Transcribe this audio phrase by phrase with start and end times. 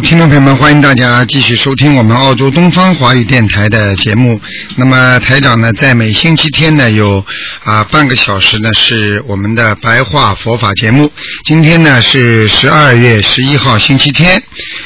[0.00, 4.40] 听众朋友们，欢迎大家继续收听我们澳洲东方华语电台的节目。
[4.76, 7.24] 那么台长呢，在每星期天呢有
[7.64, 11.12] 啊半个小时呢是我们的白话佛法节目。
[11.44, 14.40] 今天呢是十二月十一号星期天，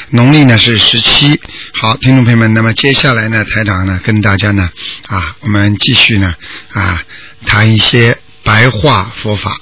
[0.09, 1.39] 农历呢是十七。
[1.73, 4.67] 好，听众朋友们，那么接下来呢，台长呢跟大家呢
[5.07, 6.33] 啊，我们继续呢
[6.71, 7.03] 啊
[7.45, 9.57] 谈一些白话佛法。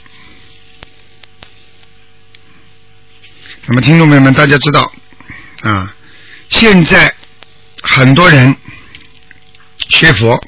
[3.66, 4.90] 那么听众朋友们，大家知道。
[5.62, 5.94] 啊，
[6.50, 7.14] 现在
[7.84, 8.56] 很多人
[9.90, 10.42] 学佛，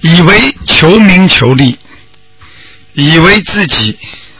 [0.00, 1.78] 以为求名求利，
[2.94, 3.98] 以为自己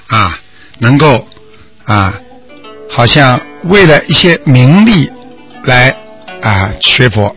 [0.09, 0.39] 啊
[0.79, 1.29] 能够
[1.85, 2.15] 啊，
[2.91, 5.11] 好像为了一些名利
[5.65, 5.95] 来
[6.41, 7.37] 啊学佛，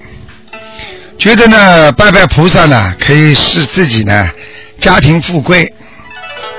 [1.20, 4.32] 觉得呢拜拜菩萨呢可以使自己呢
[4.80, 5.74] 家庭富贵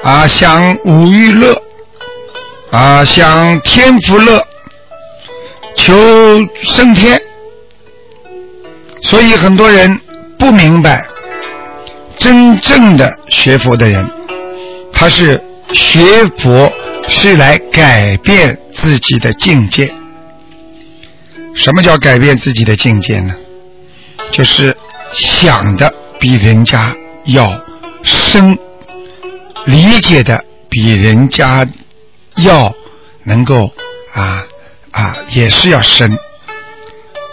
[0.02, 1.62] 啊，享五欲乐
[2.70, 4.46] 啊，享天福乐。
[5.76, 5.94] 求
[6.62, 7.20] 升天，
[9.02, 10.00] 所以很多人
[10.38, 11.06] 不明白，
[12.18, 14.10] 真正的学佛的人，
[14.92, 16.72] 他是学佛
[17.08, 19.92] 是来改变自己的境界。
[21.54, 23.34] 什么叫改变自己的境界呢？
[24.30, 24.76] 就是
[25.12, 26.94] 想的比人家
[27.26, 27.60] 要
[28.02, 28.58] 深，
[29.66, 31.66] 理解的比人家
[32.36, 32.74] 要
[33.22, 33.70] 能够
[34.12, 34.44] 啊。
[34.96, 36.18] 啊，也是要深，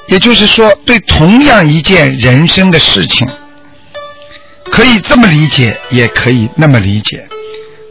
[0.08, 3.26] 也就是说，对同样一件人生的事情，
[4.66, 7.26] 可以这么理解，也可以那么理解。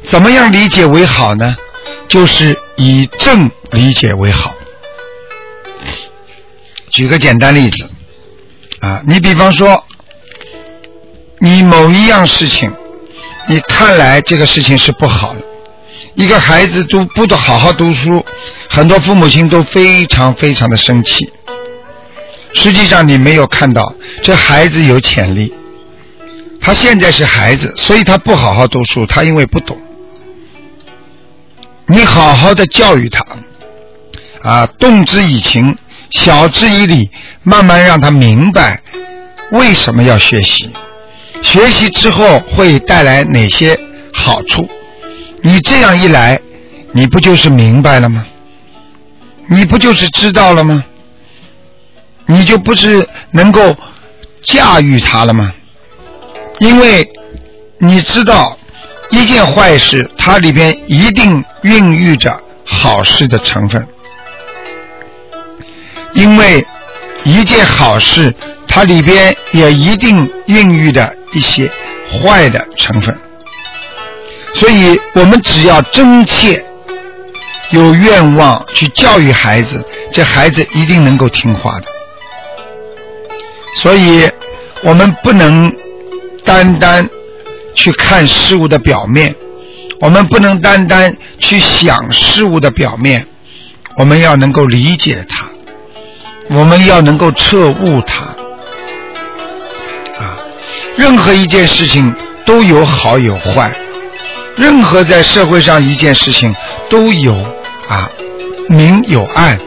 [0.04, 1.56] 怎么样理解为好呢？
[2.06, 4.54] 就是以正理解为好。
[6.90, 7.88] 举个简单例子，
[8.80, 9.82] 啊，你比方说，
[11.38, 12.70] 你某一样事情，
[13.48, 15.40] 你看来这个事情是不好的。
[16.14, 18.24] 一个孩子都不读好好读书，
[18.68, 21.32] 很多父母亲都非常非常的生气。
[22.52, 25.52] 实际上你没有看到这孩子有潜力，
[26.60, 29.80] 他现在是孩子，所以他不好好读书，他因为不懂。
[31.86, 33.24] 你好好的教育他，
[34.42, 35.76] 啊，动之以情，
[36.10, 37.10] 晓之以理，
[37.42, 38.82] 慢慢让他明白
[39.52, 40.70] 为什么要学习，
[41.42, 43.78] 学习之后会带来哪些
[44.12, 44.68] 好处。
[45.42, 46.40] 你这样一来，
[46.92, 48.24] 你不就是明白了吗？
[49.48, 50.84] 你不就是知道了吗？
[52.26, 53.76] 你就不是能够
[54.44, 55.52] 驾驭它了吗？
[56.60, 57.06] 因为
[57.78, 58.56] 你知道
[59.10, 63.82] 一件坏事，它里边一定孕育着好事的成分；
[66.12, 66.64] 因为
[67.24, 68.32] 一件好事，
[68.68, 71.68] 它里边也一定孕育着一些
[72.08, 73.14] 坏的成分。
[74.62, 76.64] 所以我们只要真切
[77.70, 81.86] 有愿望去教育孩子，这孩子一定能够听话的。
[83.82, 84.30] 所以
[84.82, 85.74] 我们不能
[86.44, 87.10] 单单
[87.74, 89.34] 去看事物的表面，
[89.98, 93.26] 我们不能单单去想事物的表面，
[93.96, 95.44] 我们要能够理解它，
[96.50, 98.22] 我们要能够彻悟它。
[100.22, 100.38] 啊，
[100.96, 102.14] 任何一件事情
[102.46, 103.72] 都有好有坏。
[104.56, 106.54] 任何在社会上一件事情
[106.90, 107.34] 都有
[107.88, 108.10] 啊
[108.68, 109.58] 明有暗，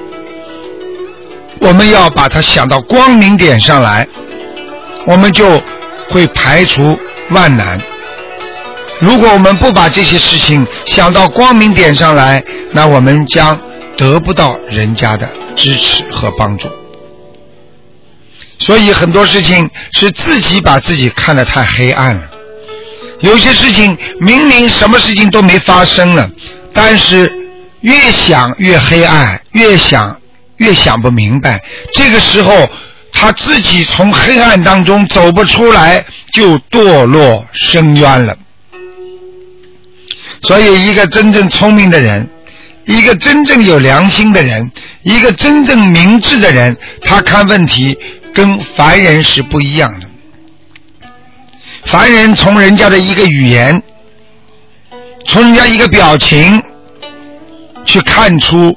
[1.59, 4.07] 我们要把它想到光明点上来，
[5.06, 5.62] 我们就
[6.09, 6.98] 会排除
[7.30, 7.80] 万难。
[9.00, 13.59] 如果我们不把这些事情想到光明点上来，那我们将
[13.98, 16.68] 得不到人家的支持和帮助。
[18.57, 22.24] 所以很多事情是自己把自己看得太黑暗了。
[23.25, 26.30] 有些事情明明什么事情都没发生了，
[26.72, 27.31] 但是
[27.81, 30.16] 越想越黑暗，越想
[30.57, 31.60] 越想不明白。
[31.94, 32.69] 这个时候
[33.12, 38.38] 他自己从黑暗当中走不出来，就堕落深渊了。
[40.44, 42.30] 所以，一个真正聪明的人，
[42.86, 44.71] 一个真正有良心的人，
[45.01, 47.98] 一个真正明智的人，他看问题
[48.31, 50.05] 跟凡人是不一样的。
[51.85, 53.81] 凡人从人家的一个语言，
[55.25, 56.61] 从人家一个表情，
[57.85, 58.75] 去看出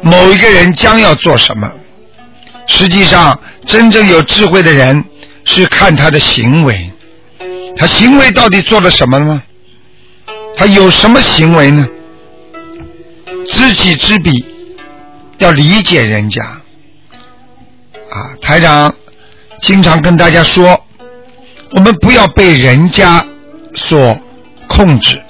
[0.00, 1.70] 某一个人将要做什么。
[2.66, 5.04] 实际上，真正有智慧的人
[5.44, 6.90] 是看他的行为，
[7.76, 9.42] 他行为到底做了什么呢？
[10.56, 11.86] 他有什么行为呢？
[13.46, 14.44] 知己知彼，
[15.38, 16.42] 要理解人家。
[16.42, 18.94] 啊，台长
[19.60, 20.84] 经常跟大家说，
[21.72, 23.24] 我们不要被人家
[23.74, 24.18] 所
[24.66, 25.20] 控制。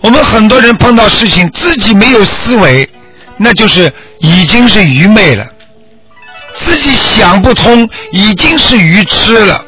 [0.00, 2.88] 我们很多人碰到事情自己没有思维，
[3.38, 5.46] 那就是已经是愚昧了。
[6.54, 9.62] 自己想不通，已经是愚痴了。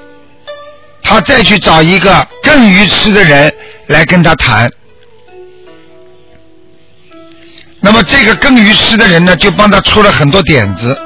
[1.02, 3.52] 他再去找一个更愚痴的人
[3.86, 4.70] 来跟他谈，
[7.80, 10.98] 那么这个更愚痴的人呢，就帮他出了很多点子，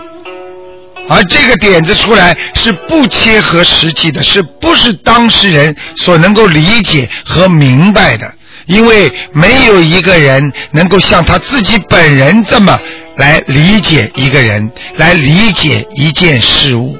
[1.08, 8.32] 而这个点子出来是不切合实际的，是不是当事人所能够理解和明白的？
[8.66, 12.78] 因为没有一个人能够像他自己本人这么
[13.16, 16.96] 来理解一个人，来理解一件事物。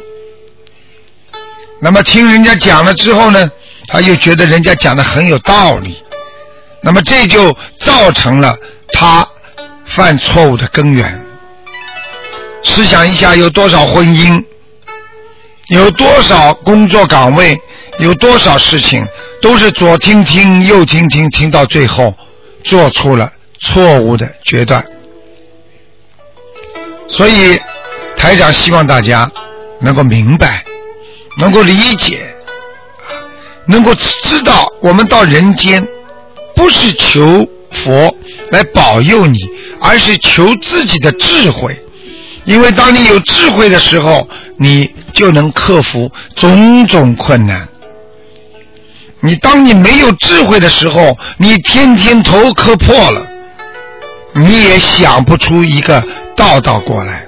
[1.81, 3.49] 那么听人家讲了之后呢，
[3.87, 6.03] 他又觉得人家讲的很有道理，
[6.83, 8.57] 那么这就造成了
[8.93, 9.27] 他
[9.87, 11.22] 犯错误的根源。
[12.63, 14.43] 试想一下，有多少婚姻，
[15.69, 17.61] 有多少工作岗位，
[17.99, 19.07] 有多少事情，
[19.41, 22.15] 都是左听听右听听，听到最后
[22.65, 24.85] 做出了错误的决断。
[27.09, 27.61] 所以
[28.17, 29.31] 台长希望大家
[29.81, 30.65] 能够明白。
[31.39, 32.19] 能够理解，
[33.65, 35.83] 能够知道，我们到人间
[36.55, 38.15] 不是求佛
[38.51, 39.39] 来保佑你，
[39.81, 41.75] 而是求自己的智慧。
[42.45, 47.69] 因为当你有智慧的时候，你就能克服种种困难。
[49.21, 53.27] 你当你没有智慧的时候，你天天头磕破了，
[54.33, 56.03] 你也想不出一个
[56.37, 57.25] 道道过来。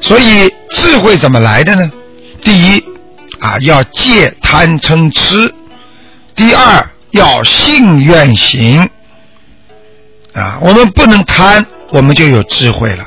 [0.00, 1.90] 所以智慧怎么来的呢？
[2.42, 2.84] 第一，
[3.40, 5.50] 啊，要戒贪嗔痴；
[6.36, 8.90] 第二，要信愿行。
[10.34, 13.04] 啊，我们不能贪，我们就有智慧了；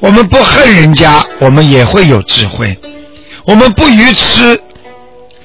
[0.00, 2.76] 我们不恨人家，我们也会有智慧；
[3.44, 4.60] 我们不愚痴，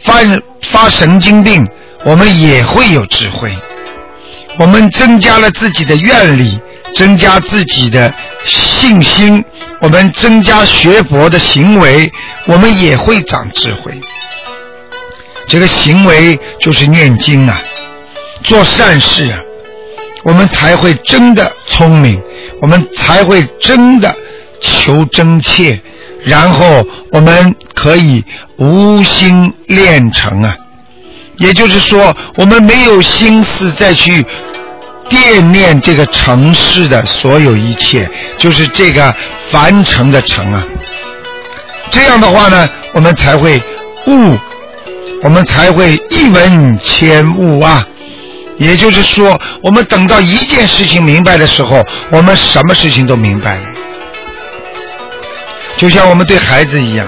[0.04, 0.20] 发
[0.64, 1.66] 发神经病，
[2.04, 3.56] 我们也会有智慧。
[4.58, 6.60] 我们增加了自己的愿力，
[6.94, 8.14] 增加自己的
[8.44, 9.44] 信心。
[9.80, 12.12] 我们增加学佛的行为，
[12.46, 13.98] 我们也会长智慧。
[15.48, 17.62] 这个行为就是念经啊，
[18.44, 19.40] 做善事啊，
[20.24, 22.22] 我们才会真的聪明，
[22.62, 24.14] 我们才会真的
[24.60, 25.80] 求真切，
[26.24, 28.24] 然后我们可以
[28.58, 30.56] 无心练成啊。
[31.38, 34.26] 也就是说，我们没有心思再去。
[35.08, 38.08] 惦念这个城市的所有一切，
[38.38, 39.12] 就是这个
[39.50, 40.64] 凡尘的尘啊。
[41.90, 43.60] 这样的话呢，我们才会
[44.06, 44.38] 悟，
[45.24, 47.84] 我们才会一闻千悟啊。
[48.60, 53.69] 也就是说，我们等到一件事情明白的时候，我们什么事情都明白了。
[55.80, 57.08] 就像我们对孩子一样，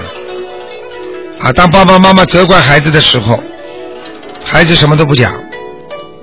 [1.40, 3.38] 啊，当爸爸妈妈责怪孩子的时候，
[4.46, 5.30] 孩子什么都不讲，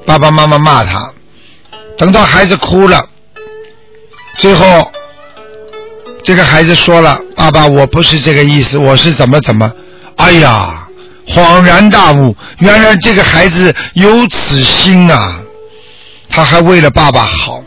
[0.03, 1.13] 爸爸妈妈骂他。
[1.95, 3.05] 等到孩子哭了，
[4.39, 4.91] 最后
[6.23, 9.71] 这个孩子说了：“爸爸，我不是这个意思，我是怎么怎么。”
[10.17, 10.87] 哎呀，
[11.27, 15.39] 恍然大悟，原来这个孩子有此心啊！
[16.31, 17.61] 他还为了爸爸好，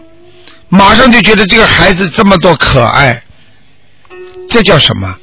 [0.69, 3.23] 马上就觉得这个孩子这么多可爱，
[4.53, 5.17] 这叫什么？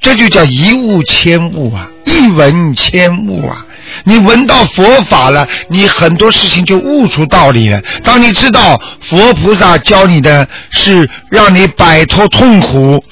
[0.00, 3.64] 这就叫一悟千悟啊，一闻千悟啊。
[4.04, 7.80] 你闻到佛法了，你很多事情就悟出道理了。
[8.02, 13.02] 当你知道佛菩萨教你的是让你摆脱痛苦、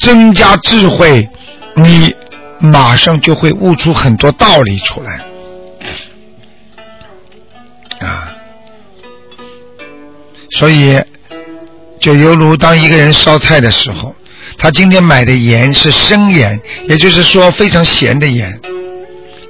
[0.00, 1.28] 增加智慧，
[1.76, 2.12] 你
[2.58, 5.20] 马上就会悟出很多道理出来。
[8.00, 8.34] 啊，
[10.58, 11.00] 所以
[12.00, 14.14] 就犹如当一个人烧菜的时候，
[14.64, 18.58] 他今天买的盐是生盐，也就是说非常咸的盐。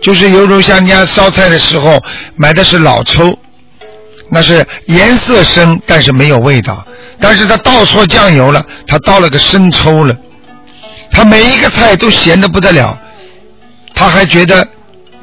[0.02, 2.02] 就是犹如像人家烧菜的时候
[2.35, 3.38] 买的是老抽，
[4.28, 6.85] 那是颜色深，但是没有味道。
[7.21, 10.16] 但是他倒错酱油了，他倒了个生抽了，
[11.12, 12.99] 他每一个菜都咸的不得了，
[13.94, 14.66] 他还觉得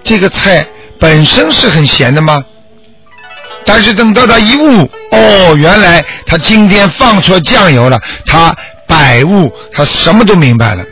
[0.06, 0.66] 这个菜
[1.02, 2.42] 本身是很咸的吗？
[3.66, 8.56] 但是等到他一悟，哦，原来他今天放错酱油了，他
[9.02, 10.84] 百悟，他什么都明白了。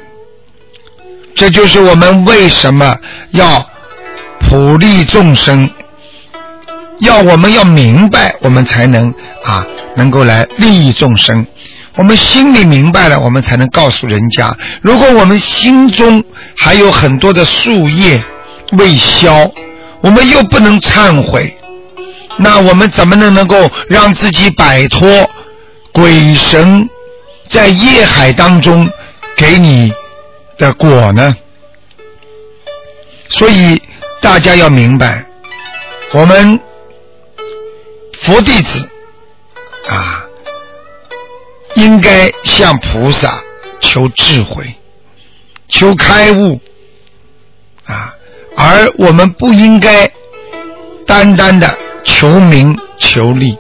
[1.35, 2.97] 这就是我们为什么
[3.31, 3.43] 要。
[4.41, 5.69] 普利众生，
[7.01, 9.13] 要我们要明白，我们才能
[9.43, 11.45] 啊，能够来利益众生。
[11.97, 14.57] 我们心里明白了，我们才能告诉人家。
[14.81, 16.23] 如果我们心中
[16.57, 18.23] 还有很多的树叶
[18.71, 19.51] 未消，
[20.01, 21.55] 我们又不能忏悔，
[22.37, 25.29] 那我们怎么能能够让自己摆脱
[25.91, 26.89] 鬼神
[27.49, 28.89] 在业海当中
[29.35, 29.91] 给你
[30.57, 31.35] 的果呢？
[33.29, 33.81] 所以
[34.21, 35.25] 大家要明白，
[36.11, 36.59] 我们
[38.21, 38.89] 佛弟子
[39.87, 40.25] 啊。
[41.75, 43.41] 应该向菩萨
[43.79, 44.75] 求智慧、
[45.69, 46.59] 求开悟
[47.85, 48.13] 啊，
[48.57, 50.11] 而我们不应该
[51.05, 53.57] 单单的求名求利。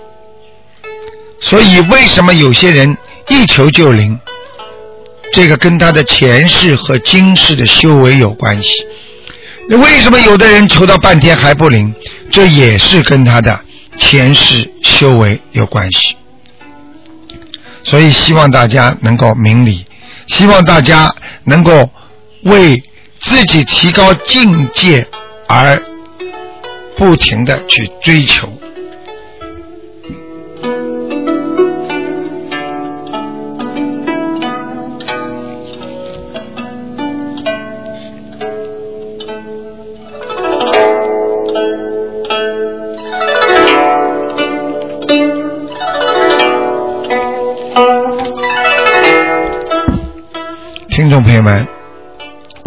[1.39, 2.97] 所以，为什么有些人
[3.29, 4.19] 一求就灵？
[5.31, 8.73] 这个跟他的前世和今世的修为有关系。
[9.69, 11.93] 那为什么有的人求到半天还不灵？
[12.31, 13.59] 这也是跟他的
[13.95, 16.15] 前世修为有关系。
[17.83, 19.85] 所以希望大家能够明理，
[20.27, 21.89] 希望大家能够
[22.43, 22.81] 为
[23.19, 25.07] 自己提高境界
[25.47, 25.81] 而
[26.95, 28.51] 不停的去追求。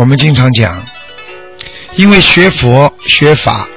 [0.02, 0.84] 我们经常讲，
[1.94, 3.68] 因为学佛学法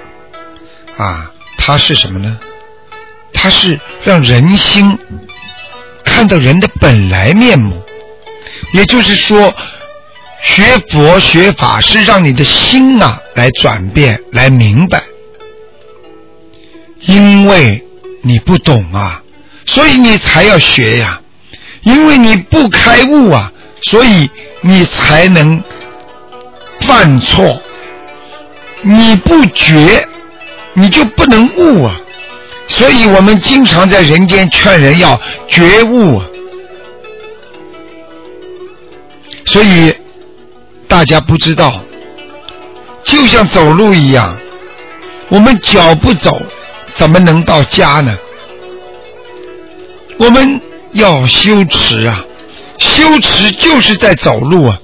[0.97, 2.39] 啊，它是什么呢？
[3.31, 4.97] 它是让人心
[6.03, 7.79] 看到人的本来面目。
[8.73, 9.53] 也就是说，
[10.41, 15.03] 学佛学法是让你的心啊来转变、来明白。
[17.01, 17.85] 因为
[18.23, 19.21] 你不懂啊，
[19.67, 21.21] 所以你才要学呀。
[21.83, 23.51] 因为你不开悟啊。
[23.83, 24.27] 所以
[24.61, 25.61] 你才能
[26.87, 27.61] 犯错，
[28.81, 30.05] 你不觉，
[30.73, 31.99] 你就不能悟啊！
[32.67, 36.25] 所以我们经常在人间劝人要觉悟啊！
[39.45, 39.93] 所以
[40.87, 41.81] 大家不知道，
[43.03, 44.35] 就像走路一样，
[45.29, 46.41] 我们脚不走，
[46.95, 48.17] 怎么能到家呢？
[50.17, 50.61] 我们
[50.93, 52.23] 要修持啊！
[52.77, 54.79] 修持就是在走路啊！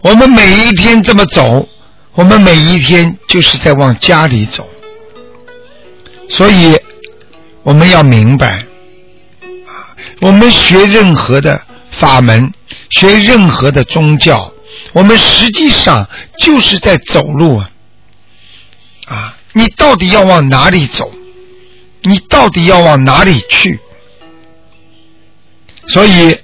[0.00, 1.68] 我们每一天这么走，
[2.14, 4.68] 我们每一天就是在往家里走。
[6.28, 6.78] 所以
[7.62, 8.64] 我们要明白，
[10.20, 12.52] 我们学任何的法门，
[12.90, 14.52] 学任何的宗教，
[14.92, 17.70] 我们实际上就是在走路啊！
[19.06, 21.10] 啊，你到底要往哪里走？
[22.02, 23.80] 你到底要往哪里去？
[25.86, 26.38] 所以。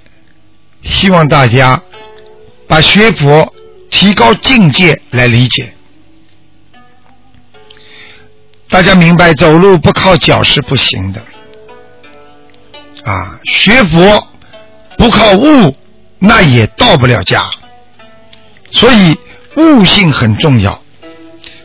[0.87, 1.81] 希望大家
[2.67, 3.53] 把学佛
[3.89, 5.73] 提高境界来理解。
[8.69, 11.21] 大家明白，走路不靠脚是不行的。
[13.03, 14.27] 啊，学佛
[14.97, 15.75] 不靠悟，
[16.19, 17.49] 那也到不了家。
[18.71, 19.17] 所以
[19.55, 20.81] 悟性很重要。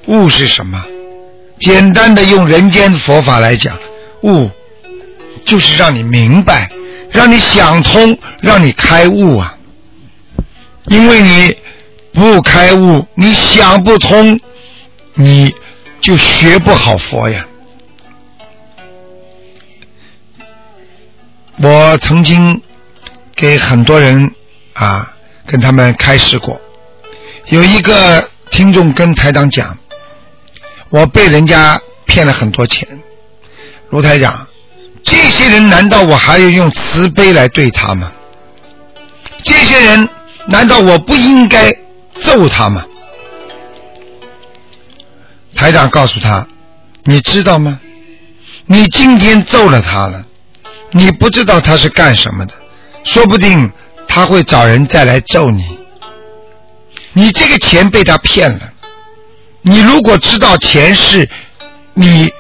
[0.07, 0.85] 悟是什么？
[1.59, 3.79] 简单的用人间佛法来讲，
[4.23, 4.51] 悟
[5.45, 6.71] 就是让你明白。
[7.11, 9.59] 让你想通，让你开悟啊！
[10.91, 11.57] 因为你
[12.13, 14.41] 不开悟，你想不通，
[15.15, 15.55] 你
[16.01, 17.47] 就学不好佛呀。
[21.63, 22.61] 我曾经
[23.37, 24.35] 给很多人
[24.73, 25.15] 啊，
[25.47, 26.61] 跟他们开示过。
[27.47, 29.79] 有一个听众跟台长讲，
[30.89, 32.89] 我被人家骗了很多钱，
[33.91, 34.49] 卢台长。
[35.05, 38.11] 这些人难道我还要用慈悲来对他吗？
[39.45, 40.09] 这些人
[40.47, 41.73] 难道我不应该
[42.21, 42.85] 揍他吗？
[45.55, 46.47] 台长告诉他
[47.05, 47.81] ：“你知道吗？
[48.67, 50.25] 你今天揍了他了，
[50.93, 52.55] 你不知道他是干什么的，
[53.05, 53.71] 说不定
[54.07, 55.79] 他会找人再来揍你。
[57.13, 58.73] 你这个钱被他骗了，
[59.63, 61.29] 你如果知道钱是
[61.95, 62.33] 你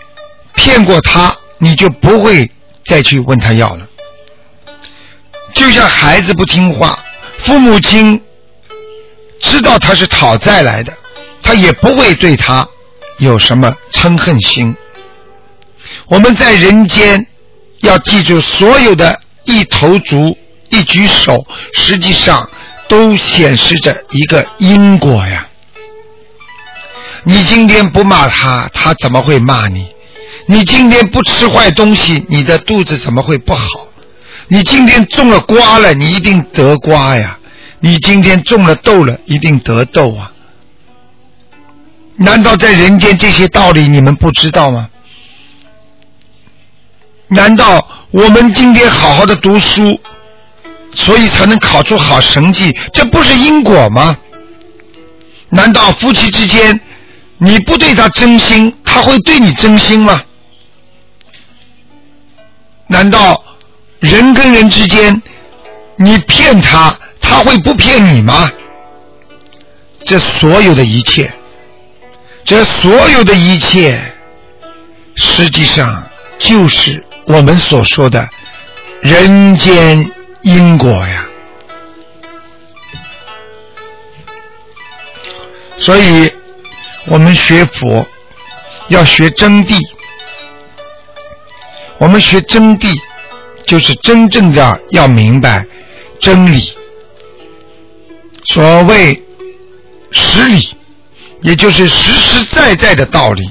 [0.54, 2.50] 骗过他。”你就不会
[2.87, 3.87] 再去问他要了，
[5.52, 6.99] 就像孩子不听话，
[7.44, 8.20] 父母亲
[9.40, 10.92] 知道他是讨债来的，
[11.42, 12.66] 他也不会对他
[13.18, 14.75] 有什么嗔恨心。
[16.06, 17.26] 我们在人间
[17.80, 20.37] 要记住，所有的一头足、
[20.68, 22.49] 一举手，实际上
[22.88, 25.47] 都显示着一个因果呀。
[27.25, 29.88] 你今天不骂他，他怎么会骂你？
[30.47, 33.66] 你今天不吃坏东西，你的肚子怎么会不好？
[34.52, 37.38] 你今天种了瓜了，你一定得瓜呀；
[37.78, 40.33] 你今天种了豆了，一定得豆啊。
[42.16, 44.90] 难道在人间这些道理你们不知道吗？
[47.28, 50.00] 难道我们今天好好的读书，
[50.92, 52.76] 所以才能考出好成绩？
[52.92, 54.16] 这不是因果吗？
[55.49, 56.80] 难道夫妻之间
[57.38, 60.19] 你不对他真心，他会对你真心吗？
[62.88, 63.45] 难道
[64.00, 65.23] 人跟人之间
[65.97, 68.50] 你骗他，他会不骗你吗？
[70.04, 71.30] 这所有的一切。
[72.42, 74.00] 这所有的一切，
[75.14, 78.26] 实际上就是我们所说的
[79.02, 81.26] 人间因果呀。
[85.76, 86.33] 所以，
[87.07, 88.09] 我们学佛
[88.88, 89.78] 要学真谛。
[91.99, 92.99] 我们学真谛，
[93.71, 95.65] 就是真正的要明白
[96.19, 96.73] 真理。
[98.47, 99.23] 所谓
[100.11, 100.75] 实理。
[101.43, 103.50] 也就是实实在在的道理，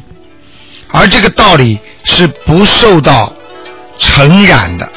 [0.91, 3.33] 而这个道理是不受到
[3.97, 4.87] 尘染的。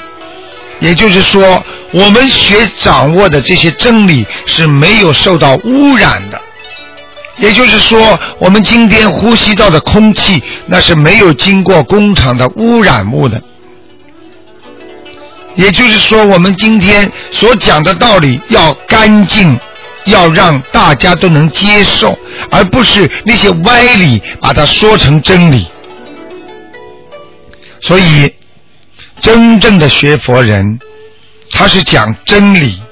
[0.78, 6.38] 也就是说，我们学掌握的这些真理是没有受到污染的。
[7.38, 13.42] 也就是说，我们今天呼吸到的空气，那是没有经过工厂的污染物的。
[15.54, 19.58] 也就是说，我们今天所讲的道理要干净。
[20.06, 22.18] 要让大家都能接受，
[22.50, 25.68] 而不是那些歪理把它说成真理。
[27.80, 28.34] 所以，
[29.20, 30.80] 真正的学佛人，
[31.52, 32.82] 他是讲真理，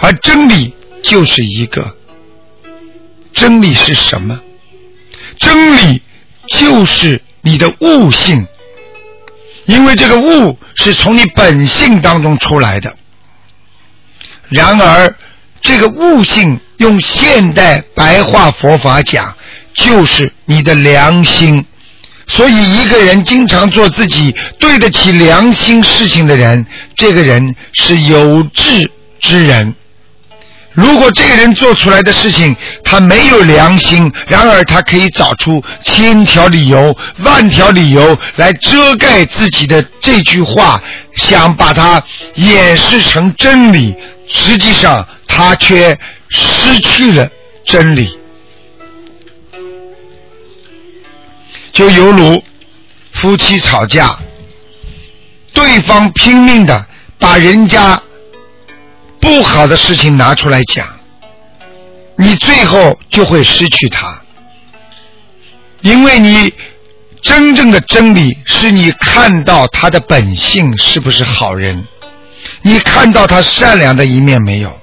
[0.00, 1.94] 而真理就是一个
[3.32, 4.40] 真理是什么？
[5.38, 6.02] 真理
[6.48, 8.44] 就是你的悟性，
[9.66, 12.94] 因为这个悟是从你本性当中出来的。
[14.48, 15.14] 然而。
[15.64, 19.32] 这个悟性，用现代白话佛法讲，
[19.74, 21.64] 就是你的良心。
[22.26, 29.72] 所以，一个人经常做自己对得起良心事情的人，这个人是有志之人。
[30.74, 40.80] 如果这个人做出来的事情他没有良心，然而他可以找出千条理由、万条理由来遮盖自己的这句话，
[41.16, 42.02] 想把它
[42.34, 43.94] 掩饰成真理，
[44.26, 45.06] 实际上。
[45.34, 47.26] 他却失去了
[47.64, 48.18] 真理，
[51.72, 52.42] 就犹如
[53.14, 54.18] 夫妻吵架，
[55.54, 56.86] 对方拼命的
[57.18, 57.98] 把人家
[59.22, 60.84] 不好的事情拿出来讲，
[62.16, 64.20] 你最后就会失去他，
[65.80, 66.52] 因为你
[67.22, 71.86] 真正的真理是你看到他的本性是不是好人，
[72.62, 74.78] 你看到他善良的一面没有。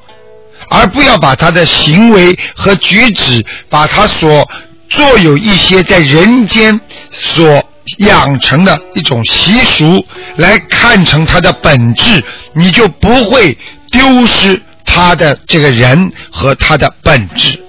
[0.71, 4.47] 而不要把他的行为和举止，把他所
[4.87, 7.63] 做有一些在人间所
[7.97, 10.05] 养成的一种习俗
[10.37, 12.23] 来看成他的本质，
[12.53, 13.57] 你就不会
[13.91, 17.63] 丢失他的这个人和他的本质。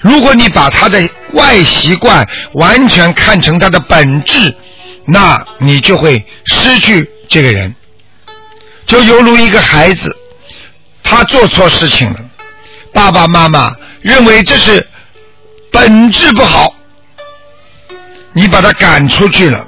[0.00, 4.54] 如果你把他的外习惯完全看成他的本质，
[5.06, 7.74] 那你就会失去这个人，
[8.86, 10.14] 就犹如一个孩子。
[11.02, 12.20] 他做错事情了，
[12.92, 14.86] 爸爸妈妈认为这是
[15.70, 16.74] 本质不好，
[18.32, 19.66] 你把他赶出去了。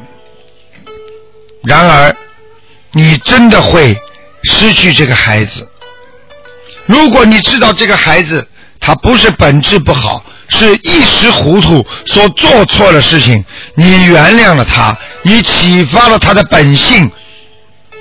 [1.62, 2.16] 然而，
[2.92, 3.98] 你真的会
[4.46, 5.68] 失去这个孩子。
[6.86, 8.48] 如果你知道这个孩子
[8.80, 17.10] 他不是本质不好，是一时糊涂所做错了事情，你原谅了他，你启发了他的本性，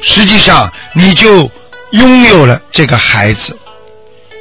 [0.01, 1.51] 实际上你就。
[1.91, 3.57] 拥有了这个孩子，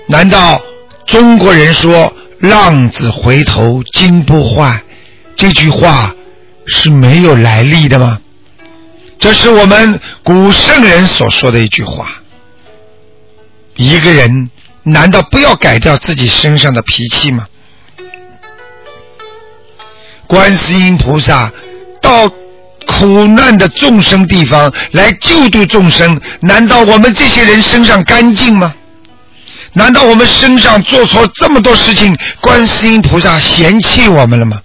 [0.08, 0.60] 难道
[1.06, 4.82] 中国人说“浪子回头金不换”
[5.36, 6.12] 这句话
[6.66, 8.18] 是没有来历的吗？
[9.24, 12.20] 这是我们古圣人所说的一句话。
[13.74, 14.50] 一个人
[14.82, 17.46] 难道不要改掉自己身上的脾气吗？
[20.26, 21.50] 观世音菩萨
[22.02, 22.30] 到。
[22.87, 28.74] 苦难的众生地方来救度众生，难道我们这些人身上干净吗？
[29.72, 34.60] 难道我们身上做错这么多事情，观世音菩萨嫌弃我们了吗？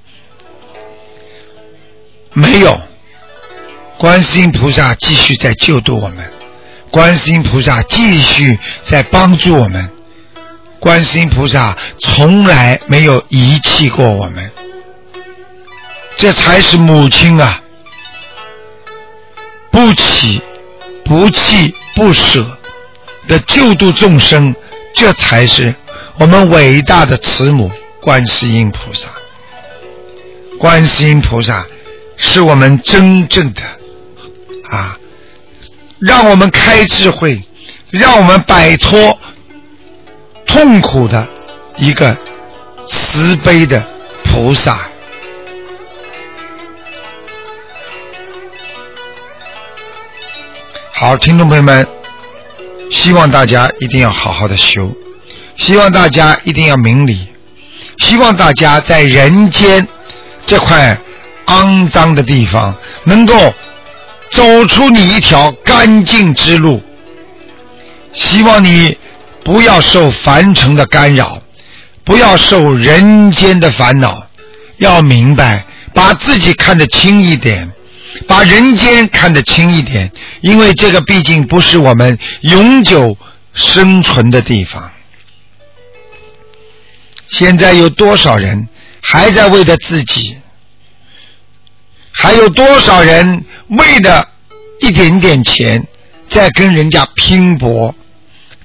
[2.33, 2.77] 没有，
[3.99, 6.31] 观世音菩萨继续在救度我们，
[6.89, 9.91] 观世音菩萨继续在帮助我们，
[10.79, 14.49] 观世音菩萨从来没有遗弃过我们。
[16.15, 17.61] 这才是母亲啊！
[19.69, 20.41] 不起、
[21.03, 22.57] 不弃、不舍
[23.27, 24.55] 的救度众生，
[24.93, 25.75] 这才是
[26.17, 29.09] 我们伟大的慈母观世音菩萨。
[30.57, 31.65] 观世音菩萨
[32.15, 33.61] 是我们真正的
[34.69, 34.97] 啊，
[35.99, 37.43] 让我们开智慧，
[37.89, 39.19] 让我们摆脱
[40.45, 41.27] 痛苦的
[41.77, 42.15] 一个
[42.87, 43.83] 慈悲的
[44.23, 44.87] 菩萨。
[50.91, 51.87] 好，听众朋友们，
[52.91, 54.91] 希望大家一定要好好的修，
[55.55, 57.27] 希望大家一定要明理，
[57.99, 59.87] 希望大家在人间
[60.45, 60.97] 这块
[61.45, 63.53] 肮脏的地方，能够
[64.31, 66.81] 走出你一条干净之路。
[68.13, 68.97] 希望你
[69.43, 71.41] 不要受凡尘的干扰，
[72.03, 74.27] 不要受人间的烦恼，
[74.77, 77.71] 要明白，把自己看得轻一点。
[78.27, 80.11] 把人间看得轻一点，
[80.41, 83.15] 因为这个毕竟不是我们永久
[83.53, 84.91] 生存的地方。
[87.29, 88.67] 现在有多少人
[89.01, 90.37] 还在为了自己？
[92.11, 94.27] 还有多少人为了
[94.79, 95.85] 一点点钱，
[96.27, 97.93] 在跟人家拼搏，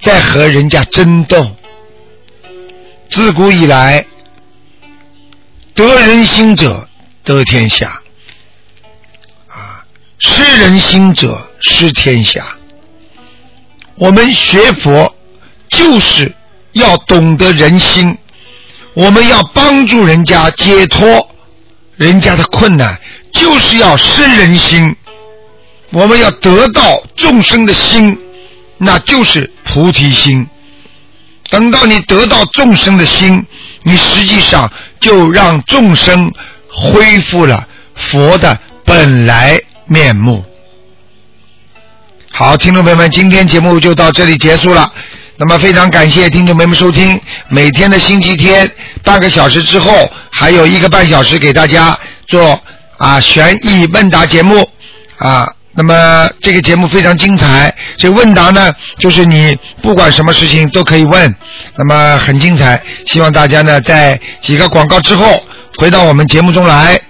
[0.01, 1.55] 在和人家争斗？
[3.11, 4.07] 自古以来，
[5.75, 6.89] 得人心者
[7.23, 8.01] 得天下。
[9.47, 9.85] 啊
[10.19, 12.57] 失人心者失天下。
[13.97, 15.15] 我们学佛
[15.69, 16.35] 就是
[16.73, 18.17] 要懂得人心，
[18.95, 21.29] 我们要帮助人家解脱
[21.97, 22.99] 人家的困难，
[23.35, 24.97] 就是要生人心。
[25.91, 28.19] 我们要得到众生的心，
[28.79, 30.47] 那就是菩提心。
[31.51, 33.45] 等到你得到众生的心，
[33.83, 36.33] 你实际上就让众生
[36.69, 39.61] 恢复了佛的本来。
[39.87, 40.43] 面目。
[42.33, 44.91] 好，听众朋友们，今天节目就到这里结束了。
[45.37, 47.21] 那么非常感谢听众朋友们收听。
[47.51, 48.69] 每天的星期天
[49.03, 52.59] 半个小时之后，还有一个半小时给大家做
[52.99, 54.69] 啊悬疑问答节目
[55.19, 61.35] 啊那么这个节目非常精彩这问答呢就是你不管什么事情都可以问
[61.77, 65.43] 那么很精彩希望大家呢在几个广告之后
[65.79, 67.01] 回到我们节目中来。